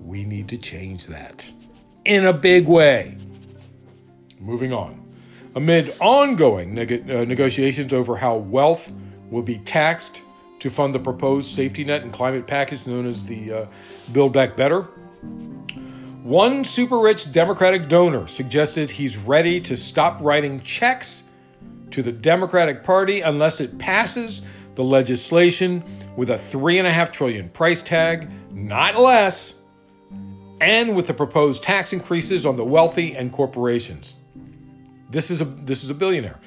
We 0.00 0.24
need 0.24 0.48
to 0.48 0.58
change 0.58 1.06
that 1.06 1.50
in 2.04 2.26
a 2.26 2.32
big 2.32 2.68
way. 2.68 3.16
Moving 4.38 4.72
on. 4.72 5.02
Amid 5.54 5.96
ongoing 6.00 6.74
neg- 6.74 7.10
uh, 7.10 7.24
negotiations 7.24 7.94
over 7.94 8.16
how 8.16 8.36
wealth 8.36 8.92
will 9.30 9.42
be 9.42 9.58
taxed 9.58 10.22
to 10.60 10.70
fund 10.70 10.94
the 10.94 10.98
proposed 10.98 11.54
safety 11.54 11.82
net 11.82 12.02
and 12.02 12.12
climate 12.12 12.46
package 12.46 12.86
known 12.86 13.06
as 13.06 13.24
the 13.24 13.52
uh, 13.52 13.66
Build 14.12 14.32
Back 14.32 14.56
Better, 14.56 14.86
one 16.26 16.64
super 16.64 16.98
rich 16.98 17.30
Democratic 17.30 17.88
donor 17.88 18.26
suggested 18.26 18.90
he's 18.90 19.16
ready 19.16 19.60
to 19.60 19.76
stop 19.76 20.20
writing 20.20 20.60
checks 20.62 21.22
to 21.92 22.02
the 22.02 22.10
Democratic 22.10 22.82
Party 22.82 23.20
unless 23.20 23.60
it 23.60 23.78
passes 23.78 24.42
the 24.74 24.82
legislation 24.82 25.84
with 26.16 26.30
a 26.30 26.36
three 26.36 26.78
and 26.78 26.86
a 26.88 26.90
half 26.90 27.12
trillion 27.12 27.48
price 27.50 27.80
tag, 27.80 28.28
not 28.50 28.98
less, 28.98 29.54
and 30.60 30.96
with 30.96 31.06
the 31.06 31.14
proposed 31.14 31.62
tax 31.62 31.92
increases 31.92 32.44
on 32.44 32.56
the 32.56 32.64
wealthy 32.64 33.16
and 33.16 33.30
corporations. 33.30 34.14
This 35.10 35.30
is 35.30 35.40
a 35.40 35.44
this 35.44 35.84
is 35.84 35.90
a 35.90 35.94
billionaire. 35.94 36.40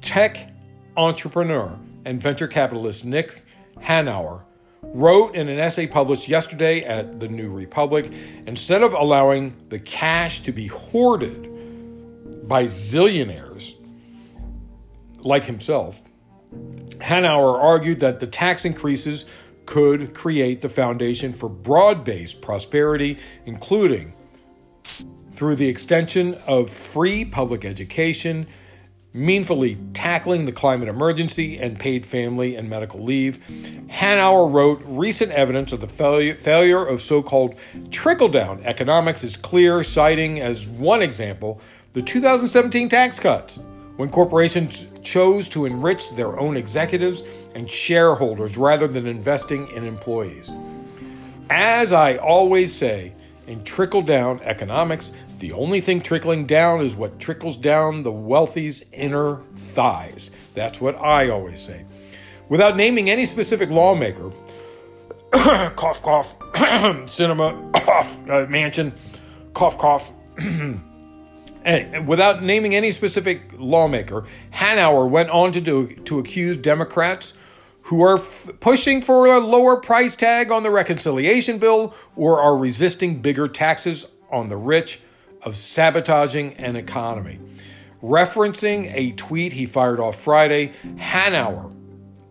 Tech 0.00 0.52
entrepreneur 0.96 1.78
and 2.04 2.20
venture 2.20 2.48
capitalist 2.48 3.04
Nick 3.04 3.44
Hanauer 3.78 4.42
wrote 4.82 5.34
in 5.34 5.48
an 5.48 5.58
essay 5.58 5.86
published 5.86 6.28
yesterday 6.28 6.84
at 6.84 7.20
the 7.20 7.28
New 7.28 7.50
Republic 7.50 8.12
instead 8.46 8.82
of 8.82 8.94
allowing 8.94 9.54
the 9.68 9.78
cash 9.78 10.40
to 10.40 10.52
be 10.52 10.66
hoarded 10.66 12.48
by 12.48 12.64
zillionaires 12.64 13.74
like 15.18 15.44
himself, 15.44 16.00
Hanauer 16.98 17.58
argued 17.58 18.00
that 18.00 18.20
the 18.20 18.26
tax 18.26 18.64
increases 18.64 19.26
could 19.66 20.14
create 20.14 20.60
the 20.60 20.68
foundation 20.68 21.32
for 21.32 21.48
broad 21.48 22.04
based 22.04 22.40
prosperity, 22.40 23.18
including 23.46 24.12
through 25.32 25.56
the 25.56 25.68
extension 25.68 26.34
of 26.46 26.68
free 26.68 27.24
public 27.24 27.64
education, 27.64 28.46
meaningfully 29.12 29.76
tackling 29.92 30.44
the 30.44 30.52
climate 30.52 30.88
emergency, 30.88 31.58
and 31.58 31.78
paid 31.78 32.06
family 32.06 32.56
and 32.56 32.68
medical 32.68 33.02
leave. 33.02 33.38
Hanauer 33.88 34.52
wrote 34.52 34.80
Recent 34.84 35.32
evidence 35.32 35.72
of 35.72 35.80
the 35.80 35.88
failure, 35.88 36.34
failure 36.36 36.84
of 36.84 37.00
so 37.00 37.22
called 37.22 37.56
trickle 37.90 38.28
down 38.28 38.62
economics 38.64 39.24
is 39.24 39.36
clear, 39.36 39.82
citing 39.82 40.40
as 40.40 40.66
one 40.68 41.02
example 41.02 41.60
the 41.92 42.02
2017 42.02 42.88
tax 42.88 43.18
cuts 43.18 43.58
when 43.96 44.08
corporations 44.08 44.86
chose 45.02 45.48
to 45.48 45.66
enrich 45.66 46.08
their 46.14 46.38
own 46.38 46.56
executives 46.56 47.24
and 47.54 47.68
shareholders 47.68 48.56
rather 48.56 48.86
than 48.86 49.06
investing 49.06 49.68
in 49.72 49.84
employees. 49.84 50.52
As 51.50 51.92
I 51.92 52.16
always 52.18 52.72
say, 52.72 53.12
in 53.50 53.64
trickle 53.64 54.00
down 54.00 54.40
economics, 54.42 55.10
the 55.40 55.52
only 55.52 55.80
thing 55.80 56.00
trickling 56.00 56.46
down 56.46 56.80
is 56.80 56.94
what 56.94 57.18
trickles 57.18 57.56
down 57.56 58.02
the 58.02 58.12
wealthy's 58.12 58.84
inner 58.92 59.40
thighs. 59.56 60.30
That's 60.54 60.80
what 60.80 60.94
I 60.96 61.30
always 61.30 61.60
say. 61.60 61.84
Without 62.48 62.76
naming 62.76 63.10
any 63.10 63.26
specific 63.26 63.68
lawmaker, 63.68 64.30
cough, 65.32 66.00
cough, 66.02 66.38
Sinema, 66.54 67.72
cough, 67.84 68.08
uh, 68.28 68.46
Manchin, 68.46 68.92
cough, 69.52 69.76
cough. 69.76 70.10
And 71.62 72.08
without 72.08 72.42
naming 72.42 72.74
any 72.74 72.90
specific 72.90 73.42
lawmaker, 73.58 74.24
Hanauer 74.50 75.10
went 75.10 75.28
on 75.28 75.52
to 75.52 75.60
do, 75.60 75.88
to 75.88 76.18
accuse 76.18 76.56
Democrats 76.56 77.34
who 77.82 78.02
are 78.02 78.18
f- 78.18 78.50
pushing 78.60 79.02
for 79.02 79.26
a 79.26 79.38
lower 79.38 79.76
price 79.76 80.16
tag 80.16 80.50
on 80.50 80.62
the 80.62 80.70
reconciliation 80.70 81.58
bill 81.58 81.94
or 82.16 82.40
are 82.40 82.56
resisting 82.56 83.20
bigger 83.20 83.48
taxes 83.48 84.06
on 84.30 84.48
the 84.48 84.56
rich 84.56 85.00
of 85.42 85.56
sabotaging 85.56 86.54
an 86.54 86.76
economy. 86.76 87.40
Referencing 88.02 88.92
a 88.94 89.12
tweet 89.12 89.52
he 89.52 89.66
fired 89.66 90.00
off 90.00 90.20
Friday, 90.20 90.72
Hanauer 90.96 91.74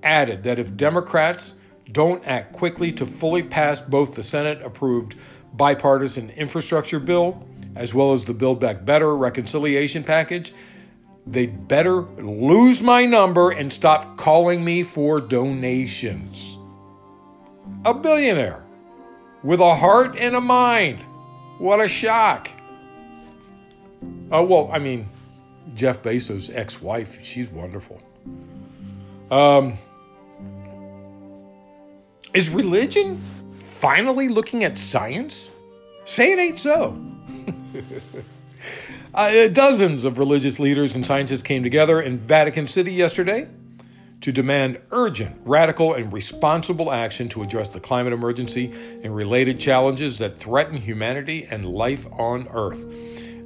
added 0.03 0.44
that 0.44 0.60
if 0.60 0.75
Democrats 0.75 1.56
don't 1.91 2.25
act 2.25 2.53
quickly 2.53 2.91
to 2.91 3.06
fully 3.06 3.44
pass 3.44 3.82
both 3.82 4.13
the 4.13 4.24
Senate 4.24 4.62
approved 4.62 5.15
bipartisan 5.53 6.29
infrastructure 6.32 7.00
bill 7.00 7.44
as 7.75 7.94
well 7.94 8.13
as 8.13 8.25
the 8.25 8.34
Build 8.34 8.60
Back 8.60 8.84
Better 8.84 9.15
reconciliation 9.15 10.03
package, 10.03 10.53
they'd 11.31 11.67
better 11.67 12.01
lose 12.01 12.81
my 12.81 13.05
number 13.05 13.51
and 13.51 13.71
stop 13.71 14.17
calling 14.17 14.63
me 14.63 14.83
for 14.83 15.21
donations. 15.21 16.57
A 17.86 17.93
billionaire 17.93 18.63
with 19.43 19.59
a 19.59 19.75
heart 19.75 20.17
and 20.17 20.36
a 20.36 20.41
mind. 20.41 21.00
What 21.59 21.79
a 21.81 21.88
shock. 21.88 22.50
Oh, 24.31 24.43
well, 24.43 24.69
I 24.71 24.79
mean, 24.79 25.09
Jeff 25.75 26.01
Bezos' 26.01 26.50
ex 26.53 26.81
wife, 26.81 27.24
she's 27.24 27.50
wonderful. 27.50 28.01
Um, 29.29 29.77
is 32.33 32.50
religion 32.50 33.24
finally 33.63 34.29
looking 34.29 34.63
at 34.63 34.77
science? 34.77 35.50
Say 36.05 36.31
it 36.31 36.39
ain't 36.39 36.59
so. 36.59 37.00
uh, 39.13 39.47
dozens 39.47 40.05
of 40.05 40.19
religious 40.19 40.59
leaders 40.59 40.95
and 40.95 41.05
scientists 41.05 41.41
came 41.41 41.63
together 41.63 42.01
in 42.01 42.19
Vatican 42.19 42.67
City 42.67 42.93
yesterday 42.93 43.47
to 44.21 44.31
demand 44.31 44.79
urgent, 44.91 45.35
radical, 45.45 45.93
and 45.93 46.11
responsible 46.11 46.91
action 46.91 47.29
to 47.29 47.41
address 47.41 47.69
the 47.69 47.79
climate 47.79 48.13
emergency 48.13 48.71
and 49.03 49.15
related 49.15 49.59
challenges 49.59 50.17
that 50.17 50.37
threaten 50.37 50.75
humanity 50.75 51.47
and 51.49 51.65
life 51.65 52.05
on 52.11 52.47
Earth. 52.53 52.83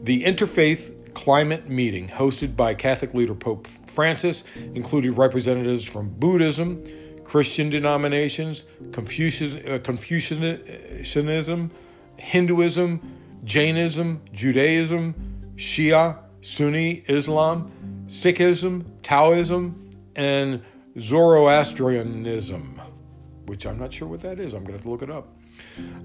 The 0.04 0.24
Interfaith 0.24 1.14
Climate 1.14 1.70
Meeting, 1.70 2.10
hosted 2.10 2.56
by 2.56 2.74
Catholic 2.74 3.14
leader 3.14 3.36
Pope 3.36 3.68
Francis, 3.86 4.44
included 4.74 5.14
representatives 5.14 5.84
from 5.84 6.10
Buddhism, 6.10 6.84
Christian 7.24 7.70
denominations, 7.70 8.64
Confucian, 8.92 9.68
uh, 9.70 9.80
Confucianism, 9.80 11.72
Hinduism, 12.18 13.02
Jainism, 13.46 14.22
Judaism, 14.34 15.33
Shia, 15.56 16.18
Sunni 16.42 17.04
Islam, 17.08 17.72
Sikhism, 18.08 18.86
Taoism, 19.02 19.90
and 20.16 20.62
Zoroastrianism, 21.00 22.82
which 23.46 23.66
I'm 23.66 23.80
not 23.80 23.94
sure 23.94 24.08
what 24.08 24.22
that 24.22 24.40
is. 24.40 24.54
I'm 24.54 24.64
going 24.64 24.68
to 24.68 24.74
have 24.74 24.82
to 24.84 24.90
look 24.90 25.02
it 25.02 25.10
up. 25.10 25.30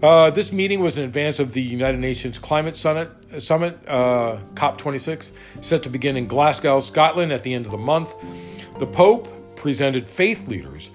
Uh, 0.03 0.31
this 0.31 0.53
meeting 0.53 0.81
was 0.81 0.99
in 0.99 1.05
advance 1.05 1.39
of 1.39 1.53
the 1.53 1.63
United 1.63 1.99
Nations 1.99 2.39
Climate 2.39 2.77
Summit, 2.77 3.11
Summit 3.39 3.79
uh, 3.89 4.39
COP26, 4.55 5.33
set 5.61 5.83
to 5.83 5.91
begin 5.91 6.17
in 6.17 6.27
Glasgow, 6.27 6.81
Scotland 6.81 7.33
at 7.33 7.43
the 7.43 7.53
end 7.53 7.65
of 7.65 7.73
the 7.73 7.79
month. 7.79 8.11
The 8.79 8.87
Pope 8.87 9.29
presented 9.57 10.09
faith 10.09 10.47
leaders 10.47 10.91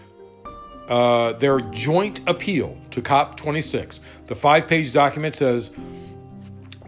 uh, 0.88 1.34
their 1.34 1.60
joint 1.60 2.22
appeal 2.28 2.78
to 2.92 3.02
COP26. 3.02 4.00
The 4.28 4.36
five 4.36 4.68
page 4.68 4.94
document 4.94 5.36
says 5.36 5.72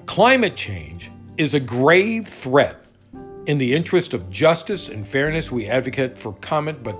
Climate 0.05 0.55
change 0.55 1.11
is 1.37 1.53
a 1.53 1.59
grave 1.59 2.27
threat. 2.27 2.81
In 3.45 3.57
the 3.57 3.75
interest 3.75 4.13
of 4.13 4.29
justice 4.31 4.89
and 4.89 5.05
fairness, 5.05 5.51
we 5.51 5.67
advocate 5.67 6.17
for 6.17 6.33
common 6.33 6.79
but 6.81 6.97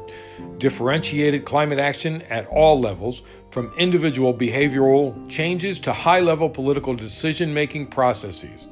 differentiated 0.60 1.46
climate 1.46 1.80
action 1.80 2.22
at 2.24 2.46
all 2.48 2.80
levels, 2.80 3.24
from 3.50 3.74
individual 3.78 4.34
behavioral 4.34 5.30
changes 5.30 5.80
to 5.80 5.94
high 5.94 6.20
level 6.20 6.50
political 6.50 6.94
decision 6.94 7.54
making 7.54 7.88
processes. 7.88 8.68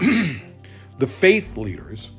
the 0.00 1.06
faith 1.06 1.56
leaders 1.56 2.10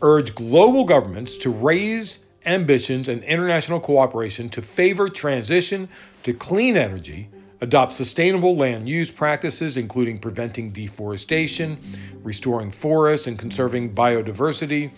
urge 0.00 0.34
global 0.34 0.84
governments 0.84 1.36
to 1.36 1.50
raise 1.50 2.20
ambitions 2.46 3.08
and 3.08 3.22
international 3.24 3.78
cooperation 3.78 4.48
to 4.48 4.62
favor 4.62 5.08
transition 5.08 5.88
to 6.22 6.32
clean 6.32 6.76
energy 6.76 7.28
adopt 7.62 7.92
sustainable 7.92 8.56
land 8.56 8.88
use 8.88 9.10
practices, 9.10 9.76
including 9.76 10.18
preventing 10.18 10.72
deforestation, 10.72 11.78
restoring 12.22 12.72
forests, 12.72 13.28
and 13.28 13.38
conserving 13.38 13.94
biodiversity, 13.94 14.90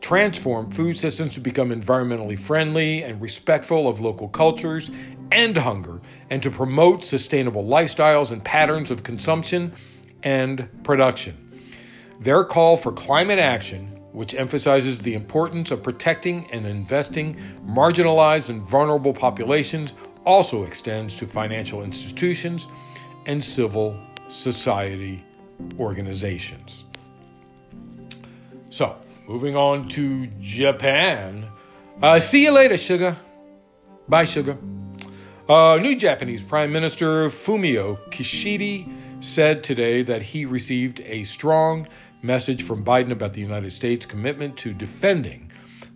transform 0.00 0.70
food 0.70 0.96
systems 0.96 1.34
to 1.34 1.40
become 1.40 1.68
environmentally 1.68 2.38
friendly 2.38 3.02
and 3.02 3.20
respectful 3.20 3.86
of 3.86 4.00
local 4.00 4.28
cultures 4.28 4.90
and 5.30 5.58
hunger, 5.58 6.00
and 6.30 6.42
to 6.42 6.50
promote 6.50 7.04
sustainable 7.04 7.64
lifestyles 7.64 8.32
and 8.32 8.42
patterns 8.42 8.90
of 8.90 9.02
consumption 9.02 9.70
and 10.22 10.68
production. 10.84 11.36
Their 12.20 12.44
call 12.44 12.78
for 12.78 12.92
climate 12.92 13.38
action 13.38 13.92
which 14.12 14.32
emphasizes 14.32 14.98
the 14.98 15.12
importance 15.12 15.70
of 15.70 15.82
protecting 15.82 16.50
and 16.50 16.64
investing 16.66 17.36
marginalized 17.66 18.48
and 18.48 18.62
vulnerable 18.62 19.12
populations 19.12 19.92
also 20.26 20.64
extends 20.64 21.16
to 21.16 21.26
financial 21.26 21.82
institutions 21.82 22.66
and 23.26 23.42
civil 23.42 23.98
society 24.28 25.24
organizations. 25.78 26.84
So, 28.68 28.96
moving 29.26 29.56
on 29.56 29.88
to 29.90 30.26
Japan. 30.40 31.46
Uh, 32.02 32.18
see 32.18 32.42
you 32.42 32.50
later, 32.50 32.76
sugar. 32.76 33.16
Bye, 34.08 34.24
sugar. 34.24 34.58
Uh, 35.48 35.78
new 35.80 35.96
Japanese 35.96 36.42
Prime 36.42 36.72
Minister 36.72 37.30
Fumio 37.30 37.96
Kishida 38.10 38.92
said 39.24 39.62
today 39.62 40.02
that 40.02 40.20
he 40.20 40.44
received 40.44 41.00
a 41.00 41.22
strong 41.24 41.86
message 42.22 42.64
from 42.64 42.84
Biden 42.84 43.12
about 43.12 43.32
the 43.32 43.40
United 43.40 43.72
States' 43.72 44.04
commitment 44.04 44.56
to 44.58 44.74
defending 44.74 45.45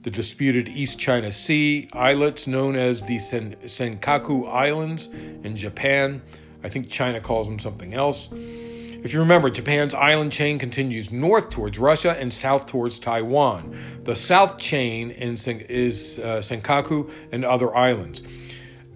the 0.03 0.11
disputed 0.11 0.69
East 0.69 0.99
China 0.99 1.31
Sea 1.31 1.89
islets 1.93 2.47
known 2.47 2.75
as 2.75 3.03
the 3.03 3.19
Sen- 3.19 3.57
Senkaku 3.65 4.51
Islands 4.51 5.09
in 5.45 5.57
Japan. 5.57 6.23
I 6.65 6.69
think 6.69 6.91
China 6.91 7.21
calls 7.21 7.47
them 7.47 7.59
something 7.59 7.95
else. 7.95 8.29
If 8.33 9.15
you 9.15 9.21
remember, 9.21 9.49
Japan's 9.49 9.95
island 9.95 10.31
chain 10.31 10.59
continues 10.59 11.11
north 11.11 11.49
towards 11.49 11.79
Russia 11.79 12.17
and 12.19 12.33
south 12.33 12.67
towards 12.67 12.99
Taiwan. 12.99 13.75
The 14.05 14.15
south 14.15 14.59
chain 14.59 15.37
Sen- 15.37 15.61
is 15.61 16.19
uh, 16.19 16.39
Senkaku 16.39 17.11
and 17.33 17.45
other 17.45 17.75
islands. 17.75 18.23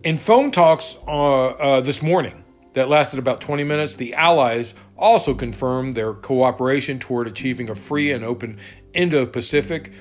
In 0.05 0.19
phone 0.19 0.51
talks 0.51 0.97
uh, 1.07 1.47
uh, 1.47 1.81
this 1.81 2.03
morning 2.03 2.45
that 2.75 2.89
lasted 2.89 3.19
about 3.19 3.41
20 3.41 3.65
minutes, 3.65 3.95
the 3.95 4.13
Allies 4.15 4.75
also 4.99 5.35
confirmed 5.35 5.95
their 5.95 6.13
cooperation 6.13 6.99
toward 6.99 7.27
achieving 7.27 7.71
a 7.71 7.75
free 7.75 8.13
and 8.13 8.25
open 8.25 8.59
Indo 8.93 9.25
Pacific 9.25 9.93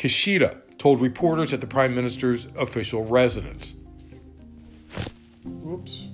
Kishida 0.00 0.56
told 0.78 1.02
reporters 1.02 1.52
at 1.52 1.60
the 1.60 1.66
Prime 1.66 1.94
Minister's 1.94 2.46
official 2.56 3.04
residence. 3.04 3.74
Whoops. 5.44 6.06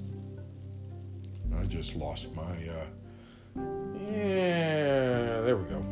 I 1.56 1.64
just 1.66 1.94
lost 1.94 2.34
my. 2.34 2.42
Uh, 2.42 3.62
yeah, 4.10 5.40
there 5.42 5.56
we 5.56 5.70
go. 5.70 5.84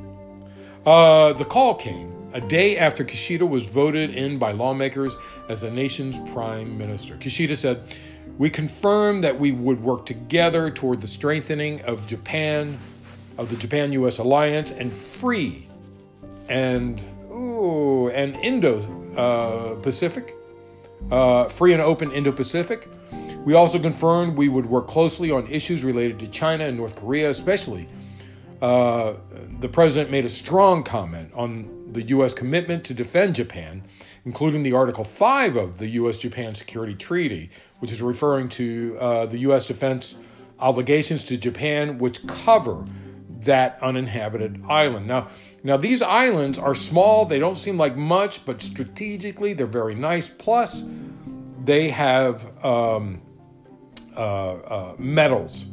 Uh, 0.85 1.35
the 1.35 1.45
call 1.45 1.77
came 1.77 2.13
a 2.33 2.41
day 2.41 2.79
after 2.79 3.05
Kishida 3.05 3.49
was 3.49 3.65
voted 3.65 4.11
in 4.11 4.41
by 4.41 4.51
lawmakers 4.51 5.17
as 5.49 5.61
the 5.61 5.71
nation's 5.71 6.19
prime 6.33 6.77
minister. 6.77 7.15
Kishida 7.15 7.57
said, 7.57 7.95
We 8.39 8.51
confirmed 8.51 9.23
that 9.23 9.39
we 9.39 9.53
would 9.53 9.81
work 9.81 10.05
together 10.05 10.69
toward 10.69 11.01
the 11.01 11.07
strengthening 11.07 11.81
of 11.83 12.05
Japan, 12.09 12.77
of 13.39 13.51
the 13.51 13.57
Japan 13.57 13.93
US 13.93 14.19
alliance, 14.19 14.73
and 14.73 14.93
free 14.93 15.69
and, 16.49 17.01
and 18.15 18.37
Indo 18.37 18.79
uh, 19.17 19.81
Pacific, 19.81 20.35
uh, 21.11 21.49
free 21.49 21.73
and 21.73 21.83
open 21.83 22.11
Indo 22.13 22.33
Pacific. 22.33 22.89
We 23.45 23.55
also 23.55 23.79
confirmed 23.79 24.39
we 24.39 24.49
would 24.49 24.67
work 24.67 24.87
closely 24.87 25.31
on 25.31 25.47
issues 25.49 25.85
related 25.85 26.19
to 26.21 26.29
China 26.29 26.65
and 26.65 26.77
North 26.77 26.97
Korea, 26.97 27.31
especially. 27.31 27.89
Uh, 28.63 29.15
the 29.61 29.69
president 29.69 30.11
made 30.11 30.25
a 30.25 30.29
strong 30.29 30.83
comment 30.83 31.31
on 31.35 31.93
the 31.93 32.03
U.S. 32.09 32.35
commitment 32.35 32.85
to 32.85 32.95
defend 32.95 33.35
Japan, 33.35 33.83
including 34.25 34.63
the 34.63 34.73
Article 34.73 35.05
5 35.05 35.57
of 35.57 35.79
the 35.79 35.89
U.S. 35.89 36.19
Japan 36.19 36.55
Security 36.55 36.95
Treaty, 36.95 37.51
which 37.81 37.93
is 37.93 38.03
referring 38.03 38.49
to 38.51 38.97
uh, 38.99 39.27
the 39.27 39.39
U.S. 39.39 39.67
defense 39.67 40.17
obligations 40.59 41.25
to 41.25 41.37
Japan, 41.37 41.99
which 41.99 42.27
cover 42.27 42.85
that 43.45 43.79
uninhabited 43.83 44.63
island. 44.69 45.07
Now, 45.07 45.29
now 45.63 45.77
these 45.77 46.03
islands 46.03 46.59
are 46.59 46.75
small, 46.75 47.27
they 47.27 47.39
don't 47.39 47.57
seem 47.57 47.77
like 47.77 47.97
much, 47.97 48.45
but 48.45 48.63
strategically 48.63 49.53
they're 49.53 49.67
very 49.67 49.95
nice. 49.95 50.29
Plus, 50.29 50.85
they 51.65 51.89
have 51.91 52.45
um, 52.65 53.21
uh, 54.17 54.21
uh, 54.21 54.95
metals. 54.99 55.67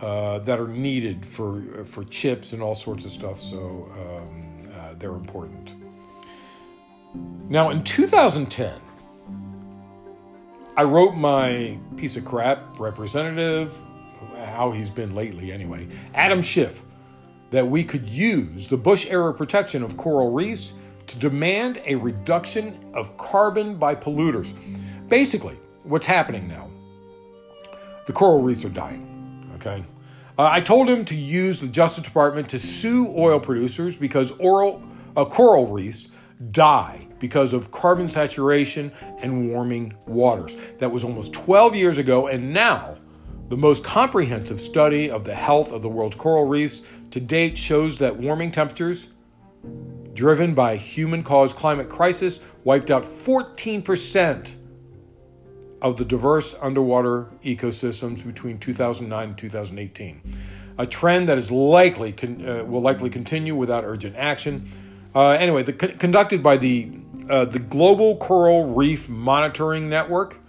Uh, 0.00 0.38
that 0.38 0.58
are 0.58 0.66
needed 0.66 1.26
for 1.26 1.84
for 1.84 2.04
chips 2.04 2.54
and 2.54 2.62
all 2.62 2.74
sorts 2.74 3.04
of 3.04 3.12
stuff. 3.12 3.38
So 3.38 3.86
um, 3.92 4.96
they're 4.98 5.10
important. 5.10 5.74
Now, 7.48 7.70
in 7.70 7.82
2010, 7.82 8.80
I 10.76 10.82
wrote 10.84 11.14
my 11.14 11.76
piece 11.96 12.16
of 12.16 12.24
crap 12.24 12.78
representative, 12.78 13.76
how 14.36 14.70
he's 14.70 14.88
been 14.88 15.14
lately 15.14 15.50
anyway, 15.50 15.88
Adam 16.14 16.42
Schiff, 16.42 16.82
that 17.50 17.66
we 17.66 17.84
could 17.84 18.08
use 18.08 18.66
the 18.66 18.76
Bush 18.76 19.06
era 19.10 19.34
protection 19.34 19.82
of 19.82 19.96
coral 19.96 20.30
reefs 20.30 20.72
to 21.06 21.18
demand 21.18 21.80
a 21.84 21.96
reduction 21.96 22.78
of 22.94 23.16
carbon 23.16 23.76
by 23.76 23.94
polluters. 23.94 24.54
Basically, 25.08 25.58
what's 25.82 26.06
happening 26.06 26.46
now 26.46 26.68
the 28.06 28.12
coral 28.12 28.42
reefs 28.42 28.64
are 28.64 28.70
dying, 28.70 29.46
okay? 29.54 29.84
Uh, 30.38 30.48
I 30.50 30.60
told 30.60 30.88
him 30.88 31.04
to 31.04 31.14
use 31.14 31.60
the 31.60 31.68
Justice 31.68 32.02
Department 32.02 32.48
to 32.48 32.58
sue 32.58 33.12
oil 33.16 33.38
producers 33.38 33.94
because 33.94 34.32
oral, 34.32 34.82
uh, 35.16 35.24
coral 35.24 35.68
reefs 35.68 36.08
die 36.50 37.06
because 37.18 37.52
of 37.52 37.70
carbon 37.70 38.08
saturation 38.08 38.90
and 39.18 39.50
warming 39.50 39.94
waters. 40.06 40.56
That 40.78 40.90
was 40.90 41.04
almost 41.04 41.32
12 41.34 41.76
years 41.76 41.98
ago, 41.98 42.28
and 42.28 42.52
now 42.52 42.96
the 43.50 43.56
most 43.56 43.84
comprehensive 43.84 44.60
study 44.60 45.10
of 45.10 45.24
the 45.24 45.34
health 45.34 45.70
of 45.72 45.82
the 45.82 45.88
world's 45.88 46.16
coral 46.16 46.46
reefs 46.46 46.82
to 47.10 47.20
date 47.20 47.58
shows 47.58 47.98
that 47.98 48.16
warming 48.16 48.50
temperatures 48.50 49.08
driven 50.14 50.54
by 50.54 50.76
human 50.76 51.22
caused 51.22 51.56
climate 51.56 51.88
crisis 51.88 52.40
wiped 52.64 52.90
out 52.90 53.04
14% 53.04 54.54
of 55.82 55.96
the 55.96 56.04
diverse 56.04 56.54
underwater 56.60 57.26
ecosystems 57.44 58.24
between 58.24 58.58
2009 58.58 59.28
and 59.28 59.38
2018. 59.38 60.20
A 60.78 60.86
trend 60.86 61.28
that 61.28 61.38
is 61.38 61.50
likely 61.50 62.12
con- 62.12 62.46
uh, 62.46 62.64
will 62.64 62.82
likely 62.82 63.10
continue 63.10 63.54
without 63.54 63.84
urgent 63.84 64.16
action. 64.16 64.68
Uh, 65.14 65.30
anyway, 65.30 65.62
the, 65.62 65.72
conducted 65.72 66.42
by 66.42 66.56
the 66.56 66.90
uh, 67.28 67.44
the 67.44 67.58
Global 67.58 68.16
Coral 68.16 68.74
Reef 68.74 69.08
Monitoring 69.08 69.88
Network 69.88 70.40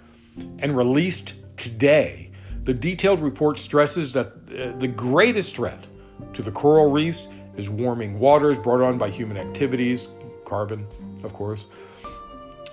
and 0.59 0.75
released 0.75 1.35
today, 1.57 2.31
the 2.63 2.73
detailed 2.73 3.21
report 3.21 3.59
stresses 3.59 4.13
that 4.13 4.27
uh, 4.27 4.77
the 4.79 4.87
greatest 4.87 5.55
threat 5.55 5.85
to 6.33 6.41
the 6.41 6.51
coral 6.51 6.91
reefs 6.91 7.27
is 7.57 7.69
warming 7.69 8.19
waters 8.19 8.57
brought 8.57 8.81
on 8.81 8.97
by 8.97 9.09
human 9.09 9.37
activities, 9.37 10.09
carbon, 10.45 10.87
of 11.23 11.33
course. 11.33 11.65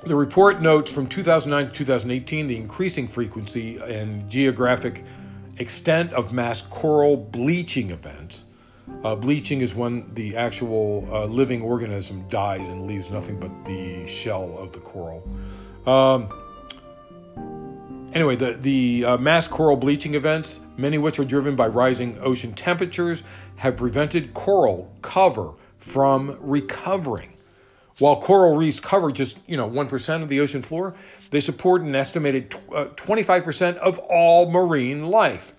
The 0.07 0.15
report 0.15 0.63
notes 0.63 0.91
from 0.91 1.09
2009 1.09 1.73
to 1.73 1.79
2018 1.79 2.47
the 2.47 2.57
increasing 2.57 3.09
frequency 3.09 3.79
and 3.79 4.31
geographic 4.31 5.05
extent 5.59 6.13
of 6.13 6.33
mass 6.33 6.63
coral 6.63 7.17
bleaching 7.17 7.91
events 7.91 8.45
uh, 9.05 9.15
bleaching 9.15 9.61
is 9.61 9.75
when 9.75 10.13
the 10.15 10.37
actual 10.37 11.07
uh, 11.13 11.25
living 11.27 11.63
organism 11.63 12.27
dies 12.29 12.69
and 12.69 12.87
leaves 12.87 13.11
nothing 13.11 13.39
but 13.39 13.51
the 13.65 14.07
shell 14.07 14.57
of 14.59 14.73
the 14.73 14.81
coral. 14.81 15.23
Um, 15.87 16.33
anyway, 18.13 18.37
the, 18.37 18.59
the 18.61 19.05
uh, 19.05 19.17
mass 19.19 19.49
coral 19.49 19.77
bleaching 19.77 20.15
events, 20.15 20.61
many 20.77 20.97
of 20.97 21.03
which 21.03 21.19
are 21.19 21.25
driven 21.25 21.57
by 21.57 21.67
rising 21.67 22.19
ocean 22.21 22.53
temperatures, 22.55 23.23
have 23.57 23.77
prevented 23.77 24.35
coral 24.35 24.93
cover 25.03 25.53
from 25.79 26.37
recovering. 26.41 27.33
While 27.99 28.21
coral 28.21 28.57
reefs 28.57 28.79
cover 28.79 29.11
just 29.11 29.39
you 29.47 29.57
know 29.57 29.69
1% 29.69 30.23
of 30.23 30.29
the 30.29 30.41
ocean 30.41 30.63
floor, 30.63 30.95
they 31.31 31.41
support 31.41 31.83
an 31.83 31.95
estimated 31.97 32.51
25% 32.51 33.77
uh, 33.77 33.81
of 33.81 33.99
all 33.99 34.51
marine 34.51 35.09
life. 35.09 35.53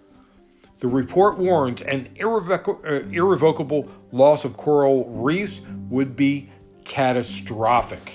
The 0.79 0.87
report 0.87 1.37
warns 1.37 1.81
an 1.81 2.07
uh, 2.17 2.89
irrevocable 3.11 3.89
loss 4.13 4.45
of 4.45 4.55
coral 4.55 5.05
reefs 5.09 5.59
would 5.89 6.15
be 6.15 6.49
catastrophic. 6.85 8.13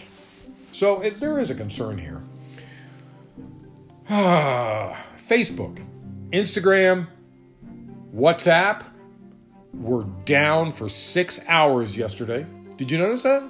So 0.73 1.03
it, 1.03 1.21
there 1.21 1.39
is 1.39 1.51
a 1.51 1.55
concern 1.55 1.99
here. 1.99 2.23
Facebook, 4.09 5.83
Instagram, 6.31 7.07
WhatsApp 8.15 8.85
were 9.73 10.05
down 10.27 10.71
for 10.73 10.91
six 10.91 11.41
hours 11.49 11.97
yesterday. 11.97 12.47
Did 12.77 12.91
you 12.91 12.99
notice 12.99 13.23
that? 13.23 13.43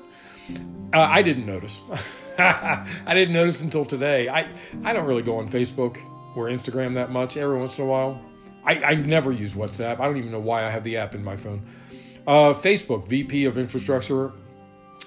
Uh, 0.93 1.01
I 1.01 1.23
didn't 1.23 1.47
notice. 1.47 1.81
I 2.39 2.87
didn't 3.15 3.35
notice 3.35 3.63
until 3.63 3.85
today. 3.85 4.29
I, 4.29 4.49
I 4.85 4.93
don't 4.93 5.07
really 5.07 5.23
go 5.23 5.39
on 5.39 5.49
Facebook 5.49 5.99
or 6.37 6.47
Instagram 6.47 6.95
that 6.95 7.11
much. 7.11 7.37
Every 7.37 7.59
once 7.59 7.77
in 7.77 7.85
a 7.85 7.87
while, 7.89 8.23
I, 8.65 8.77
I 8.77 8.95
never 8.95 9.33
use 9.33 9.55
WhatsApp. 9.55 9.99
I 9.99 10.07
don't 10.07 10.19
even 10.19 10.31
know 10.31 10.39
why 10.39 10.65
I 10.65 10.71
have 10.71 10.85
the 10.85 10.97
app 10.97 11.17
in 11.17 11.25
my 11.25 11.37
phone. 11.37 11.67
Uh, 12.29 12.55
Facebook, 12.55 13.09
VP 13.09 13.45
of 13.47 13.59
Infrastructure, 13.59 14.29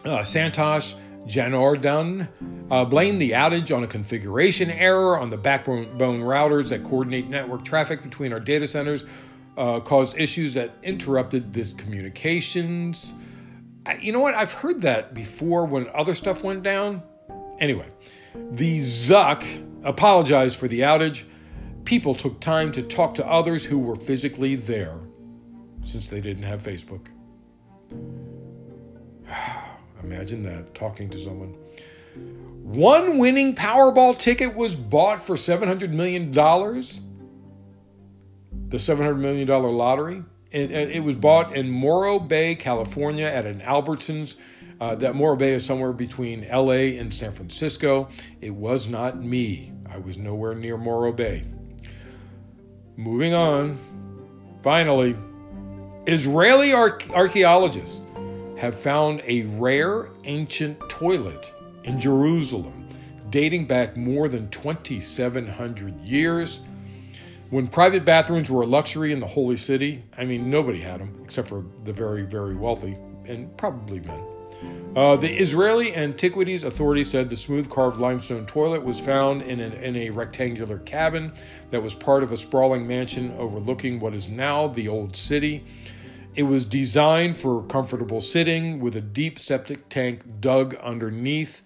uh, 0.04 0.20
Santosh 0.20 0.96
Janardhan, 1.28 2.28
uh, 2.72 2.86
blamed 2.86 3.22
the 3.22 3.32
outage 3.32 3.76
on 3.76 3.84
a 3.84 3.88
configuration 3.88 4.70
error 4.70 5.20
on 5.20 5.30
the 5.30 5.38
backbone 5.38 6.22
routers 6.22 6.70
that 6.70 6.84
coordinate 6.84 7.30
network 7.30 7.66
traffic 7.66 8.02
between 8.02 8.34
our 8.34 8.40
data 8.40 8.66
centers, 8.66 9.04
uh, 9.58 9.80
caused 9.80 10.18
issues 10.18 10.54
that 10.54 10.72
interrupted 10.84 11.54
this 11.54 11.74
communications. 11.74 13.14
You 14.02 14.12
know 14.12 14.20
what? 14.20 14.36
I've 14.36 14.54
heard 14.54 14.82
that 14.82 15.14
before 15.14 15.66
when 15.66 15.88
other 15.94 16.14
stuff 16.14 16.44
went 16.44 16.64
down. 16.64 17.02
Anyway, 17.60 17.88
the 18.52 18.78
Zuck 18.78 19.44
apologized 19.84 20.58
for 20.58 20.68
the 20.68 20.82
outage 20.82 21.24
people 21.88 22.14
took 22.14 22.38
time 22.42 22.70
to 22.70 22.84
talk 22.84 23.16
to 23.16 23.26
others 23.26 23.64
who 23.64 23.80
were 23.80 23.96
physically 23.96 24.58
there 24.58 25.00
since 25.84 26.10
they 26.10 26.20
didn't 26.20 26.44
have 26.44 26.62
Facebook. 26.62 27.08
Imagine 30.12 30.44
that, 30.44 30.74
talking 30.74 31.10
to 31.10 31.20
someone. 31.20 31.54
One 32.64 33.18
winning 33.18 33.56
Powerball 33.56 34.18
ticket 34.18 34.56
was 34.56 34.76
bought 34.76 35.22
for 35.22 35.36
$700 35.36 35.92
million. 35.92 36.32
The 36.32 36.38
$700 38.78 39.18
million 39.18 39.48
lottery. 39.48 40.24
And 40.54 40.72
it 40.72 41.04
was 41.04 41.16
bought 41.16 41.58
in 41.58 41.70
Morro 41.70 42.20
Bay, 42.20 42.56
California 42.56 43.26
at 43.26 43.46
an 43.46 43.60
Albertsons. 43.60 44.38
Uh, 44.80 44.96
that 44.96 45.16
Morro 45.16 45.36
Bay 45.36 45.54
is 45.54 45.66
somewhere 45.66 45.92
between 45.92 46.48
LA 46.50 47.00
and 47.00 47.14
San 47.14 47.32
Francisco. 47.32 48.10
It 48.42 48.52
was 48.52 48.88
not 48.88 49.22
me. 49.22 49.74
I 49.90 49.98
was 49.98 50.18
nowhere 50.18 50.54
near 50.54 50.78
Morro 50.78 51.12
Bay. 51.12 51.44
Moving 52.96 53.34
on. 53.34 53.80
Finally, 54.64 55.18
Israeli 56.06 56.74
archaeologists 56.74 58.04
have 58.58 58.76
found 58.76 59.22
a 59.26 59.44
rare 59.44 60.10
ancient 60.24 60.78
toilet 60.90 61.52
in 61.84 62.00
Jerusalem 62.00 62.88
dating 63.30 63.68
back 63.68 63.96
more 63.96 64.28
than 64.28 64.50
2,700 64.50 66.02
years. 66.02 66.60
When 67.50 67.68
private 67.68 68.04
bathrooms 68.04 68.50
were 68.50 68.64
a 68.64 68.66
luxury 68.66 69.14
in 69.14 69.20
the 69.20 69.28
holy 69.28 69.58
city, 69.58 70.04
I 70.18 70.26
mean, 70.26 70.50
nobody 70.50 70.82
had 70.82 71.00
them 71.00 71.20
except 71.24 71.48
for 71.48 71.66
the 71.84 71.94
very, 71.94 72.24
very 72.24 72.56
wealthy 72.56 72.98
and 73.26 73.56
probably 73.58 74.00
men. 74.00 74.24
Uh, 74.96 75.16
the 75.16 75.32
Israeli 75.32 75.96
Antiquities 75.96 76.64
Authority 76.64 77.04
said 77.04 77.30
the 77.30 77.36
smooth 77.36 77.70
carved 77.70 78.00
limestone 78.00 78.48
toilet 78.48 78.84
was 78.84 79.00
found 79.00 79.44
in, 79.44 79.60
an, 79.60 79.74
in 79.74 79.96
a 79.96 80.10
rectangular 80.10 80.80
cabin 80.80 81.32
that 81.70 81.82
was 81.82 81.94
part 81.94 82.24
of 82.24 82.32
a 82.32 82.38
sprawling 82.38 82.88
mansion 82.88 83.36
overlooking 83.38 84.00
what 84.00 84.16
is 84.16 84.28
now 84.28 84.68
the 84.70 84.88
Old 84.88 85.16
City. 85.16 85.64
It 86.38 86.44
was 86.44 86.64
designed 86.66 87.36
for 87.36 87.64
comfortable 87.64 88.22
sitting 88.22 88.80
with 88.80 88.96
a 88.96 89.02
deep 89.02 89.40
septic 89.40 89.90
tank 89.90 90.22
dug 90.40 90.76
underneath. 90.76 91.64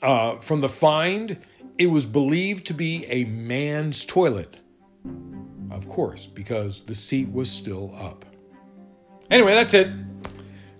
Uh, 0.00 0.38
from 0.38 0.62
the 0.62 0.68
find, 0.68 1.36
it 1.76 1.88
was 1.88 2.06
believed 2.06 2.66
to 2.68 2.74
be 2.74 3.04
a 3.04 3.24
man's 3.24 4.06
toilet. 4.06 4.56
Of 5.70 5.86
course, 5.90 6.24
because 6.24 6.80
the 6.86 6.94
seat 6.94 7.30
was 7.30 7.50
still 7.50 7.94
up. 7.94 8.24
Anyway, 9.30 9.52
that's 9.52 9.74
it. 9.74 9.88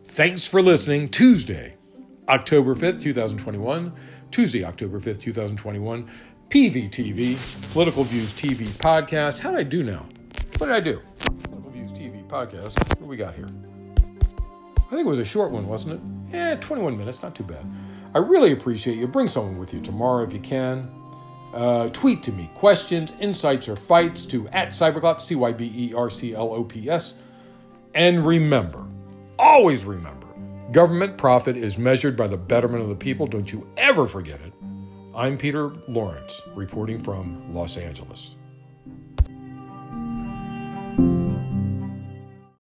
Thanks 0.09 0.46
for 0.46 0.62
listening. 0.62 1.11
Tuesday, 1.11 1.74
October 2.31 2.74
5th, 2.74 3.03
2021. 3.03 3.92
Tuesday, 4.31 4.64
October 4.64 4.98
5th, 5.00 5.20
2021. 5.20 6.09
PVTV, 6.48 7.37
Political 7.72 8.05
Views 8.05 8.33
TV 8.33 8.68
podcast. 8.68 9.38
How 9.38 9.50
did 9.50 9.61
I 9.61 9.64
do 9.64 9.83
now? 9.83 10.07
What 10.57 10.68
did 10.68 10.77
I 10.77 10.81
do? 10.81 11.03
Podcast. 12.35 12.77
What 13.01 13.09
we 13.09 13.16
got 13.16 13.37
here? 13.37 13.47
I 13.97 14.90
think 14.90 15.07
it 15.07 15.09
was 15.09 15.20
a 15.20 15.25
short 15.25 15.53
one, 15.53 15.68
wasn't 15.68 15.94
it? 15.94 16.01
Yeah, 16.37 16.57
21 16.57 16.99
minutes, 16.99 17.23
not 17.23 17.37
too 17.37 17.44
bad. 17.44 17.64
I 18.12 18.18
really 18.18 18.51
appreciate 18.51 18.99
you. 18.99 19.07
Bring 19.07 19.29
someone 19.29 19.57
with 19.57 19.73
you 19.73 19.81
tomorrow 19.81 20.25
if 20.25 20.33
you 20.33 20.40
can. 20.40 20.90
Uh, 21.55 21.90
tweet 21.90 22.25
to 22.25 22.33
me 22.33 22.51
questions, 22.57 23.14
insights, 23.20 23.68
or 23.68 23.77
fights 23.77 24.27
to 24.27 24.49
at 24.49 24.70
Cyberclops, 24.70 25.20
C 25.20 25.37
Y 25.37 25.53
B 25.53 25.73
E 25.77 25.94
R 25.94 26.11
C 26.11 26.35
L 26.35 26.53
O 26.53 26.64
P 26.64 26.90
S. 26.90 27.14
And 27.94 28.27
remember, 28.27 28.85
always 29.38 29.85
remember, 29.85 30.27
government 30.73 31.16
profit 31.16 31.57
is 31.57 31.79
measured 31.79 32.16
by 32.16 32.27
the 32.27 32.37
betterment 32.37 32.83
of 32.83 32.88
the 32.88 32.97
people. 32.97 33.29
Don't 33.29 33.53
you 33.53 33.64
ever 33.77 34.09
forget 34.09 34.40
it. 34.40 34.53
I'm 35.14 35.38
Peter 35.38 35.68
Lawrence, 35.87 36.42
reporting 36.57 37.01
from 37.01 37.55
Los 37.55 37.77
Angeles. 37.77 38.35